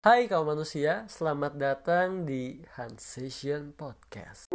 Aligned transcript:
Hai 0.00 0.32
kaum 0.32 0.48
manusia, 0.48 1.04
selamat 1.12 1.60
datang 1.60 2.24
di 2.24 2.64
Hansation 2.72 3.76
Podcast. 3.76 4.48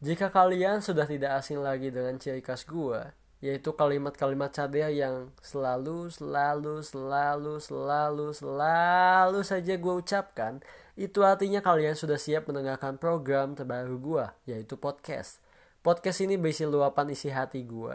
Jika 0.00 0.32
kalian 0.32 0.80
sudah 0.80 1.04
tidak 1.04 1.44
asing 1.44 1.60
lagi 1.60 1.92
dengan 1.92 2.16
ciri 2.16 2.40
khas 2.40 2.64
gua, 2.64 3.12
yaitu 3.44 3.76
kalimat-kalimat 3.76 4.48
cadel 4.48 4.88
yang 4.88 5.28
selalu, 5.44 6.08
selalu, 6.08 6.80
selalu, 6.80 7.60
selalu, 7.60 8.26
selalu 8.32 9.40
saja 9.44 9.74
gue 9.76 9.94
ucapkan, 10.00 10.64
itu 10.96 11.20
artinya 11.20 11.60
kalian 11.60 11.92
sudah 11.92 12.16
siap 12.16 12.48
mendengarkan 12.48 12.96
program 12.96 13.52
terbaru 13.52 13.96
gue, 14.00 14.26
yaitu 14.48 14.80
podcast. 14.80 15.44
Podcast 15.84 16.24
ini 16.24 16.40
berisi 16.40 16.64
luapan 16.64 17.12
isi 17.12 17.28
hati 17.28 17.60
gue, 17.68 17.94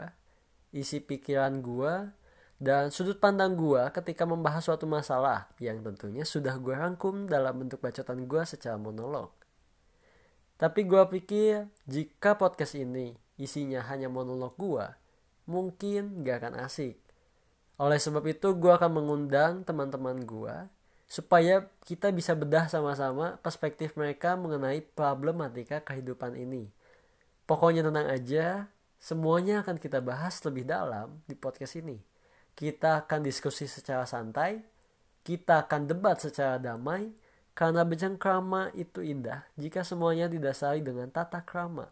isi 0.72 1.02
pikiran 1.02 1.60
gue, 1.66 1.94
dan 2.62 2.94
sudut 2.94 3.18
pandang 3.18 3.58
gue 3.58 3.82
ketika 3.90 4.22
membahas 4.30 4.62
suatu 4.62 4.86
masalah 4.86 5.50
yang 5.58 5.82
tentunya 5.82 6.22
sudah 6.22 6.62
gue 6.62 6.78
rangkum 6.78 7.26
dalam 7.26 7.58
bentuk 7.58 7.82
bacotan 7.82 8.30
gue 8.30 8.42
secara 8.46 8.78
monolog. 8.78 9.34
Tapi 10.62 10.86
gue 10.86 11.02
pikir 11.10 11.66
jika 11.90 12.38
podcast 12.38 12.78
ini 12.78 13.18
isinya 13.42 13.82
hanya 13.90 14.14
monolog 14.14 14.54
gue, 14.62 15.01
mungkin 15.52 16.24
gak 16.24 16.48
akan 16.48 16.64
asik. 16.64 16.96
Oleh 17.76 18.00
sebab 18.00 18.24
itu 18.32 18.56
gue 18.56 18.72
akan 18.72 18.92
mengundang 18.96 19.68
teman-teman 19.68 20.24
gue 20.24 20.56
supaya 21.12 21.68
kita 21.84 22.08
bisa 22.16 22.32
bedah 22.32 22.72
sama-sama 22.72 23.36
perspektif 23.44 24.00
mereka 24.00 24.40
mengenai 24.40 24.80
problematika 24.80 25.84
kehidupan 25.84 26.40
ini. 26.40 26.72
Pokoknya 27.44 27.84
tenang 27.84 28.08
aja, 28.08 28.72
semuanya 28.96 29.60
akan 29.60 29.76
kita 29.76 30.00
bahas 30.00 30.40
lebih 30.48 30.64
dalam 30.64 31.20
di 31.28 31.36
podcast 31.36 31.76
ini. 31.76 32.00
Kita 32.56 33.04
akan 33.04 33.28
diskusi 33.28 33.68
secara 33.68 34.08
santai, 34.08 34.64
kita 35.28 35.68
akan 35.68 35.92
debat 35.92 36.16
secara 36.16 36.56
damai, 36.56 37.12
karena 37.52 37.84
bercengkrama 37.84 38.72
itu 38.80 39.04
indah 39.04 39.44
jika 39.60 39.84
semuanya 39.84 40.32
didasari 40.32 40.80
dengan 40.80 41.12
tata 41.12 41.44
krama. 41.44 41.92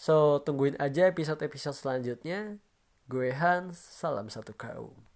So, 0.00 0.40
tungguin 0.40 0.80
aja 0.80 1.12
episode-episode 1.12 1.76
selanjutnya. 1.76 2.56
Gue 3.04 3.36
Hans, 3.36 3.76
salam 3.76 4.32
satu 4.32 4.56
kaum. 4.56 5.09